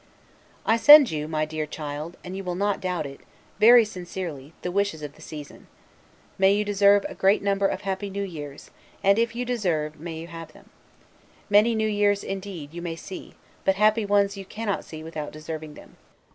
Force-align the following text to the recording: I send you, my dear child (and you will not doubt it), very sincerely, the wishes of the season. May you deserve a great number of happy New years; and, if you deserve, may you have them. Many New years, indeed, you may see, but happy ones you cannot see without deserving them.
I 0.65 0.77
send 0.77 1.11
you, 1.11 1.27
my 1.27 1.45
dear 1.45 1.67
child 1.67 2.17
(and 2.23 2.35
you 2.35 2.43
will 2.43 2.55
not 2.55 2.81
doubt 2.81 3.05
it), 3.05 3.19
very 3.59 3.85
sincerely, 3.85 4.51
the 4.63 4.71
wishes 4.71 5.03
of 5.03 5.13
the 5.13 5.21
season. 5.21 5.67
May 6.39 6.53
you 6.55 6.65
deserve 6.65 7.05
a 7.07 7.13
great 7.13 7.43
number 7.43 7.67
of 7.67 7.81
happy 7.81 8.09
New 8.09 8.23
years; 8.23 8.71
and, 9.03 9.19
if 9.19 9.35
you 9.35 9.45
deserve, 9.45 9.99
may 9.99 10.15
you 10.17 10.25
have 10.25 10.53
them. 10.53 10.71
Many 11.51 11.75
New 11.75 11.87
years, 11.87 12.23
indeed, 12.23 12.73
you 12.73 12.81
may 12.81 12.95
see, 12.95 13.35
but 13.63 13.75
happy 13.75 14.03
ones 14.03 14.35
you 14.35 14.43
cannot 14.43 14.83
see 14.85 15.03
without 15.03 15.31
deserving 15.31 15.75
them. 15.75 15.97